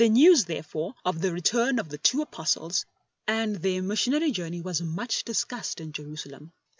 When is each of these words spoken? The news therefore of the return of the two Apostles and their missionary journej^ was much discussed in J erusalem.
The 0.01 0.09
news 0.09 0.45
therefore 0.45 0.95
of 1.05 1.21
the 1.21 1.31
return 1.31 1.77
of 1.77 1.89
the 1.89 1.99
two 1.99 2.23
Apostles 2.23 2.87
and 3.27 3.57
their 3.57 3.83
missionary 3.83 4.31
journej^ 4.31 4.63
was 4.63 4.81
much 4.81 5.23
discussed 5.25 5.79
in 5.79 5.91
J 5.91 6.01
erusalem. 6.05 6.49